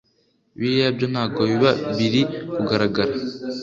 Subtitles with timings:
[0.57, 2.21] biriya byo ntago biba biri
[2.53, 3.13] kugaragara